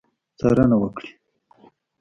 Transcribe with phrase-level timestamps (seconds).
[0.39, 1.11] څارنه وکړي.